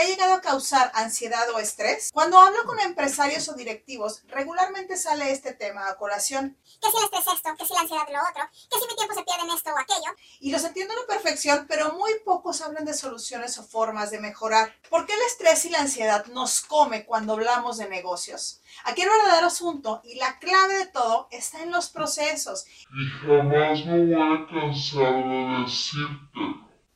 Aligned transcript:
¿Te 0.00 0.06
ha 0.06 0.08
llegado 0.08 0.32
a 0.32 0.40
causar 0.40 0.90
ansiedad 0.94 1.46
o 1.54 1.58
estrés? 1.58 2.08
Cuando 2.10 2.38
hablo 2.38 2.64
con 2.64 2.80
empresarios 2.80 3.46
o 3.50 3.52
directivos, 3.52 4.22
regularmente 4.28 4.96
sale 4.96 5.30
este 5.30 5.52
tema 5.52 5.90
a 5.90 5.98
colación. 5.98 6.56
Que 6.80 6.88
si 6.90 6.96
el 6.96 7.04
estrés 7.04 7.26
esto, 7.36 7.54
que 7.58 7.66
si 7.66 7.74
la 7.74 7.80
ansiedad 7.80 8.08
lo 8.10 8.18
otro, 8.18 8.48
que 8.70 8.78
si 8.78 8.86
mi 8.86 8.96
tiempo 8.96 9.12
se 9.12 9.22
pierde 9.24 9.42
en 9.42 9.50
esto 9.50 9.68
o 9.68 9.78
aquello. 9.78 10.16
Y 10.40 10.52
los 10.52 10.64
entiendo 10.64 10.94
a 10.94 10.96
la 10.96 11.06
perfección, 11.06 11.66
pero 11.68 11.92
muy 11.92 12.12
pocos 12.24 12.62
hablan 12.62 12.86
de 12.86 12.94
soluciones 12.94 13.58
o 13.58 13.62
formas 13.62 14.10
de 14.10 14.20
mejorar. 14.20 14.74
¿Por 14.88 15.04
qué 15.04 15.12
el 15.12 15.20
estrés 15.20 15.66
y 15.66 15.68
la 15.68 15.80
ansiedad 15.80 16.24
nos 16.28 16.62
come 16.62 17.04
cuando 17.04 17.34
hablamos 17.34 17.76
de 17.76 17.86
negocios? 17.86 18.62
Aquí 18.84 19.02
el 19.02 19.10
verdadero 19.10 19.48
asunto 19.48 20.00
y 20.02 20.14
la 20.14 20.38
clave 20.38 20.78
de 20.78 20.86
todo 20.86 21.28
está 21.30 21.62
en 21.62 21.72
los 21.72 21.90
procesos. 21.90 22.64
Y 22.66 23.26
jamás 23.26 23.84
me 23.84 23.98
voy 24.06 24.14
a 24.14 24.46
cansar 24.48 25.28
de 25.28 25.60
decirte. 25.60 26.40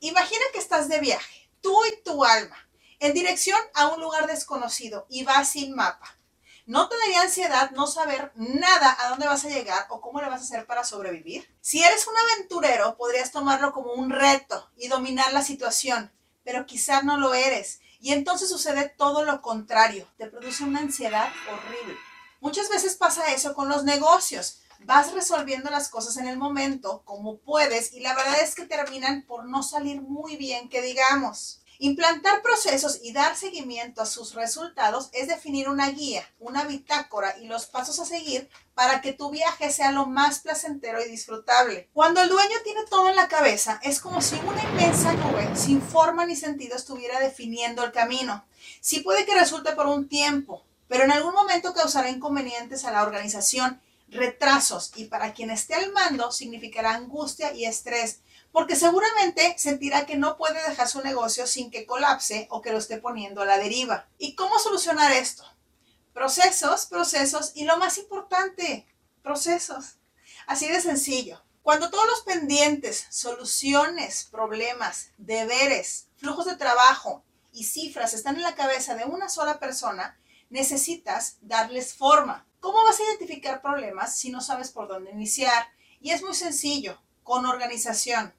Imagina 0.00 0.44
que 0.54 0.58
estás 0.58 0.88
de 0.88 1.00
viaje, 1.00 1.50
tú 1.60 1.84
y 1.84 2.02
tu 2.02 2.24
alma 2.24 2.63
en 3.04 3.12
dirección 3.12 3.60
a 3.74 3.88
un 3.88 4.00
lugar 4.00 4.26
desconocido 4.26 5.04
y 5.10 5.24
vas 5.24 5.50
sin 5.50 5.74
mapa. 5.74 6.16
¿No 6.64 6.88
te 6.88 6.96
daría 6.96 7.20
ansiedad 7.20 7.70
no 7.72 7.86
saber 7.86 8.32
nada 8.34 8.96
a 8.98 9.10
dónde 9.10 9.26
vas 9.26 9.44
a 9.44 9.50
llegar 9.50 9.86
o 9.90 10.00
cómo 10.00 10.22
le 10.22 10.28
vas 10.30 10.40
a 10.40 10.44
hacer 10.44 10.64
para 10.64 10.84
sobrevivir? 10.84 11.54
Si 11.60 11.84
eres 11.84 12.06
un 12.06 12.14
aventurero, 12.16 12.96
podrías 12.96 13.30
tomarlo 13.30 13.74
como 13.74 13.92
un 13.92 14.08
reto 14.08 14.70
y 14.78 14.88
dominar 14.88 15.34
la 15.34 15.42
situación, 15.42 16.10
pero 16.44 16.64
quizá 16.64 17.02
no 17.02 17.18
lo 17.18 17.34
eres. 17.34 17.80
Y 18.00 18.14
entonces 18.14 18.48
sucede 18.48 18.88
todo 18.96 19.22
lo 19.22 19.42
contrario, 19.42 20.08
te 20.16 20.26
produce 20.26 20.64
una 20.64 20.80
ansiedad 20.80 21.28
horrible. 21.52 21.98
Muchas 22.40 22.70
veces 22.70 22.96
pasa 22.96 23.34
eso 23.34 23.52
con 23.52 23.68
los 23.68 23.84
negocios. 23.84 24.62
Vas 24.80 25.12
resolviendo 25.12 25.68
las 25.68 25.90
cosas 25.90 26.16
en 26.16 26.26
el 26.26 26.38
momento, 26.38 27.02
como 27.04 27.36
puedes, 27.36 27.92
y 27.92 28.00
la 28.00 28.14
verdad 28.14 28.40
es 28.40 28.54
que 28.54 28.64
terminan 28.64 29.26
por 29.26 29.44
no 29.44 29.62
salir 29.62 30.00
muy 30.00 30.36
bien, 30.36 30.70
que 30.70 30.80
digamos. 30.80 31.60
Implantar 31.84 32.40
procesos 32.40 33.00
y 33.02 33.12
dar 33.12 33.36
seguimiento 33.36 34.00
a 34.00 34.06
sus 34.06 34.32
resultados 34.32 35.10
es 35.12 35.28
definir 35.28 35.68
una 35.68 35.90
guía, 35.90 36.26
una 36.38 36.64
bitácora 36.64 37.36
y 37.38 37.46
los 37.46 37.66
pasos 37.66 38.00
a 38.00 38.06
seguir 38.06 38.48
para 38.74 39.02
que 39.02 39.12
tu 39.12 39.28
viaje 39.28 39.70
sea 39.70 39.92
lo 39.92 40.06
más 40.06 40.38
placentero 40.40 41.04
y 41.04 41.10
disfrutable. 41.10 41.90
Cuando 41.92 42.22
el 42.22 42.30
dueño 42.30 42.56
tiene 42.64 42.84
todo 42.88 43.10
en 43.10 43.16
la 43.16 43.28
cabeza, 43.28 43.80
es 43.82 44.00
como 44.00 44.22
si 44.22 44.36
una 44.36 44.62
inmensa 44.62 45.12
nube 45.12 45.46
sin 45.56 45.82
forma 45.82 46.24
ni 46.24 46.36
sentido 46.36 46.74
estuviera 46.74 47.20
definiendo 47.20 47.84
el 47.84 47.92
camino. 47.92 48.46
Sí 48.80 49.00
puede 49.00 49.26
que 49.26 49.38
resulte 49.38 49.72
por 49.72 49.86
un 49.86 50.08
tiempo, 50.08 50.64
pero 50.88 51.04
en 51.04 51.12
algún 51.12 51.34
momento 51.34 51.74
causará 51.74 52.08
inconvenientes 52.08 52.86
a 52.86 52.92
la 52.92 53.02
organización, 53.02 53.78
retrasos 54.14 54.92
y 54.96 55.06
para 55.06 55.34
quien 55.34 55.50
esté 55.50 55.74
al 55.74 55.92
mando 55.92 56.32
significará 56.32 56.94
angustia 56.94 57.52
y 57.52 57.66
estrés 57.66 58.20
porque 58.54 58.76
seguramente 58.76 59.56
sentirá 59.58 60.06
que 60.06 60.16
no 60.16 60.36
puede 60.36 60.62
dejar 60.68 60.86
su 60.86 61.02
negocio 61.02 61.44
sin 61.44 61.72
que 61.72 61.86
colapse 61.86 62.46
o 62.50 62.62
que 62.62 62.70
lo 62.70 62.78
esté 62.78 62.98
poniendo 62.98 63.42
a 63.42 63.46
la 63.46 63.58
deriva. 63.58 64.06
¿Y 64.16 64.36
cómo 64.36 64.60
solucionar 64.60 65.10
esto? 65.10 65.44
Procesos, 66.12 66.86
procesos 66.86 67.50
y 67.56 67.64
lo 67.64 67.78
más 67.78 67.98
importante, 67.98 68.86
procesos. 69.24 69.96
Así 70.46 70.68
de 70.68 70.80
sencillo. 70.80 71.42
Cuando 71.64 71.90
todos 71.90 72.06
los 72.06 72.20
pendientes, 72.20 73.06
soluciones, 73.10 74.28
problemas, 74.30 75.08
deberes, 75.18 76.06
flujos 76.18 76.46
de 76.46 76.54
trabajo 76.54 77.24
y 77.52 77.64
cifras 77.64 78.14
están 78.14 78.36
en 78.36 78.42
la 78.42 78.54
cabeza 78.54 78.94
de 78.94 79.04
una 79.04 79.28
sola 79.28 79.58
persona, 79.58 80.16
necesitas 80.48 81.38
darles 81.40 81.94
forma. 81.94 82.46
¿Cómo 82.64 82.82
vas 82.82 82.98
a 82.98 83.02
identificar 83.02 83.60
problemas 83.60 84.16
si 84.16 84.30
no 84.30 84.40
sabes 84.40 84.70
por 84.70 84.88
dónde 84.88 85.10
iniciar? 85.10 85.68
Y 86.00 86.12
es 86.12 86.22
muy 86.22 86.32
sencillo, 86.32 86.98
con 87.22 87.44
organización. 87.44 88.32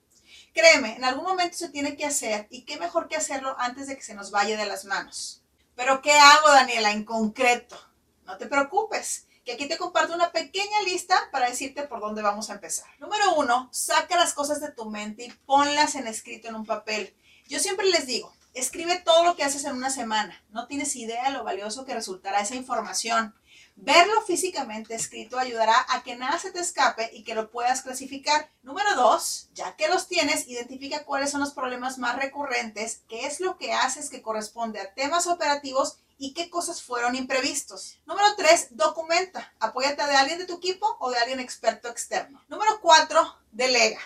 Créeme, 0.52 0.96
en 0.96 1.03
algún 1.03 1.25
momento 1.25 1.56
se 1.56 1.69
tiene 1.69 1.96
que 1.96 2.08
hacer 2.08 2.47
y 2.50 2.64
qué 2.64 2.80
mejor 2.80 3.08
que 3.08 3.18
hacerlo 3.18 3.56
antes 3.59 3.85
de 3.85 3.96
que 3.96 4.02
se 4.02 4.16
nos 4.16 4.31
vaya 4.31 4.58
de 4.58 4.66
las 4.66 4.84
manos. 4.85 5.44
Pero 5.75 6.02
¿qué 6.02 6.14
hago, 6.14 6.47
Daniela, 6.47 6.91
en 6.91 7.03
concreto? 7.03 7.80
No 8.25 8.35
te 8.40 8.47
preocupes, 8.47 9.28
que 9.46 9.52
aquí 9.52 9.68
te 9.68 9.78
comparto 9.78 10.16
una 10.16 10.31
pequeña 10.31 10.81
lista 10.81 11.30
para 11.31 11.47
decirte 11.47 11.84
por 11.84 12.00
dónde 12.00 12.24
vamos 12.24 12.50
a 12.50 12.53
empezar. 12.53 12.88
Número 12.97 13.35
uno, 13.35 13.69
saca 13.72 14.18
las 14.18 14.34
cosas 14.34 14.59
de 14.59 14.72
tu 14.72 14.90
mente 14.90 15.25
y 15.25 15.31
ponlas 15.46 15.94
en 15.94 16.08
escrito 16.08 16.47
en 16.47 16.56
un 16.56 16.66
papel. 16.66 17.16
Yo 17.47 17.59
siempre 17.59 17.85
les 17.91 18.08
digo, 18.08 18.34
escribe 18.55 19.01
todo 19.03 19.23
lo 19.23 19.35
que 19.35 19.43
haces 19.43 19.66
en 19.66 19.75
una 19.75 19.89
semana. 19.89 20.43
No 20.49 20.67
tienes 20.67 20.95
idea 20.95 21.25
de 21.25 21.31
lo 21.31 21.43
valioso 21.43 21.85
que 21.85 21.93
resultará 21.93 22.39
esa 22.39 22.55
información. 22.55 23.35
Verlo 23.77 24.21
físicamente 24.21 24.95
escrito 24.95 25.38
ayudará 25.38 25.85
a 25.89 26.01
que 26.01 26.16
nada 26.16 26.39
se 26.39 26.51
te 26.51 26.59
escape 26.59 27.09
y 27.13 27.23
que 27.23 27.35
lo 27.35 27.51
puedas 27.51 27.81
clasificar. 27.81 28.49
Número 28.63 28.95
dos, 28.95 29.49
ya 29.53 29.75
que 29.75 29.89
los 29.89 30.07
tienes, 30.07 30.47
identifica 30.47 31.03
cuáles 31.03 31.31
son 31.31 31.41
los 31.41 31.51
problemas 31.51 31.97
más 31.97 32.16
recurrentes, 32.16 33.01
qué 33.09 33.25
es 33.25 33.41
lo 33.41 33.57
que 33.57 33.73
haces 33.73 34.09
que 34.09 34.21
corresponde 34.21 34.79
a 34.79 34.93
temas 34.93 35.27
operativos 35.27 35.97
y 36.17 36.33
qué 36.33 36.49
cosas 36.49 36.81
fueron 36.81 37.16
imprevistos. 37.16 37.99
Número 38.05 38.27
tres, 38.37 38.67
documenta. 38.72 39.53
Apóyate 39.59 40.05
de 40.05 40.16
alguien 40.16 40.39
de 40.39 40.45
tu 40.45 40.55
equipo 40.55 40.95
o 40.99 41.11
de 41.11 41.17
alguien 41.17 41.41
experto 41.41 41.89
externo. 41.89 42.41
Número 42.47 42.79
cuatro, 42.81 43.35
delega. 43.51 43.99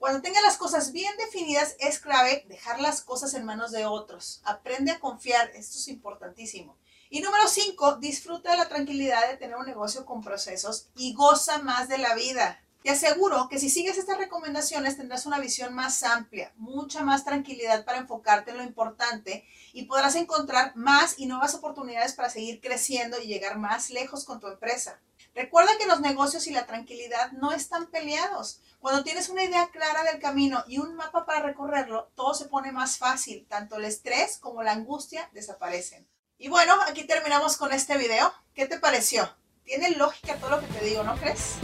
Cuando 0.00 0.22
tengas 0.22 0.42
las 0.42 0.56
cosas 0.56 0.92
bien 0.92 1.14
definidas, 1.18 1.76
es 1.78 1.98
clave 1.98 2.46
dejar 2.48 2.80
las 2.80 3.02
cosas 3.02 3.34
en 3.34 3.44
manos 3.44 3.70
de 3.70 3.84
otros. 3.84 4.40
Aprende 4.44 4.92
a 4.92 4.98
confiar, 4.98 5.50
esto 5.50 5.76
es 5.76 5.88
importantísimo. 5.88 6.78
Y 7.10 7.20
número 7.20 7.46
cinco, 7.46 7.96
disfruta 7.96 8.52
de 8.52 8.56
la 8.56 8.70
tranquilidad 8.70 9.28
de 9.28 9.36
tener 9.36 9.56
un 9.56 9.66
negocio 9.66 10.06
con 10.06 10.22
procesos 10.22 10.88
y 10.96 11.12
goza 11.12 11.58
más 11.58 11.86
de 11.88 11.98
la 11.98 12.14
vida. 12.14 12.62
Te 12.82 12.88
aseguro 12.88 13.46
que 13.50 13.58
si 13.58 13.68
sigues 13.68 13.98
estas 13.98 14.16
recomendaciones 14.16 14.96
tendrás 14.96 15.26
una 15.26 15.38
visión 15.38 15.74
más 15.74 16.02
amplia, 16.02 16.50
mucha 16.56 17.02
más 17.02 17.26
tranquilidad 17.26 17.84
para 17.84 17.98
enfocarte 17.98 18.52
en 18.52 18.56
lo 18.56 18.64
importante 18.64 19.44
y 19.74 19.82
podrás 19.82 20.14
encontrar 20.14 20.74
más 20.76 21.18
y 21.18 21.26
nuevas 21.26 21.54
oportunidades 21.54 22.14
para 22.14 22.30
seguir 22.30 22.62
creciendo 22.62 23.20
y 23.20 23.26
llegar 23.26 23.58
más 23.58 23.90
lejos 23.90 24.24
con 24.24 24.40
tu 24.40 24.46
empresa. 24.46 24.98
Recuerda 25.34 25.78
que 25.78 25.86
los 25.86 26.00
negocios 26.00 26.46
y 26.46 26.50
la 26.50 26.66
tranquilidad 26.66 27.32
no 27.32 27.52
están 27.52 27.86
peleados. 27.86 28.60
Cuando 28.80 29.04
tienes 29.04 29.28
una 29.28 29.44
idea 29.44 29.68
clara 29.70 30.02
del 30.04 30.20
camino 30.20 30.64
y 30.66 30.78
un 30.78 30.96
mapa 30.96 31.24
para 31.24 31.42
recorrerlo, 31.42 32.10
todo 32.14 32.34
se 32.34 32.46
pone 32.46 32.72
más 32.72 32.98
fácil. 32.98 33.46
Tanto 33.48 33.76
el 33.76 33.84
estrés 33.84 34.38
como 34.38 34.62
la 34.62 34.72
angustia 34.72 35.30
desaparecen. 35.32 36.08
Y 36.38 36.48
bueno, 36.48 36.74
aquí 36.88 37.04
terminamos 37.04 37.56
con 37.56 37.72
este 37.72 37.96
video. 37.96 38.32
¿Qué 38.54 38.66
te 38.66 38.78
pareció? 38.78 39.30
Tiene 39.64 39.90
lógica 39.90 40.36
todo 40.36 40.50
lo 40.50 40.60
que 40.60 40.66
te 40.66 40.84
digo, 40.84 41.04
¿no 41.04 41.14
crees? 41.16 41.56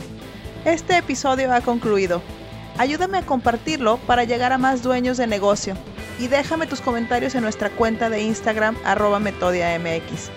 Este 0.64 0.96
episodio 0.96 1.52
ha 1.52 1.60
concluido. 1.60 2.22
Ayúdame 2.78 3.18
a 3.18 3.26
compartirlo 3.26 3.96
para 4.06 4.24
llegar 4.24 4.52
a 4.52 4.58
más 4.58 4.82
dueños 4.82 5.16
de 5.16 5.26
negocio 5.26 5.74
y 6.18 6.28
déjame 6.28 6.66
tus 6.66 6.80
comentarios 6.80 7.34
en 7.34 7.42
nuestra 7.42 7.70
cuenta 7.70 8.10
de 8.10 8.22
Instagram 8.22 8.76
arroba 8.84 9.18
metodiamx. 9.18 10.30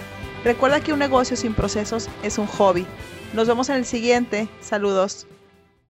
Recuerda 0.44 0.82
que 0.82 0.94
un 0.94 1.00
negocio 1.00 1.36
sin 1.36 1.54
procesos 1.54 2.08
es 2.24 2.38
un 2.38 2.48
hobby. 2.48 2.88
Nos 3.34 3.48
vemos 3.48 3.70
en 3.70 3.76
el 3.76 3.86
siguiente. 3.86 4.48
Saludos. 4.62 5.28